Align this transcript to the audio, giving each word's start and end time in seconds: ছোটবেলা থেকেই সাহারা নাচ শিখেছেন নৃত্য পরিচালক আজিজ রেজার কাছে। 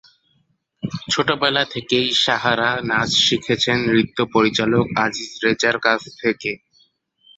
ছোটবেলা 1.11 1.63
থেকেই 1.73 2.07
সাহারা 2.23 2.69
নাচ 2.89 3.11
শিখেছেন 3.25 3.77
নৃত্য 3.87 4.17
পরিচালক 4.33 4.85
আজিজ 5.03 5.31
রেজার 5.45 5.75
কাছে। 5.79 6.51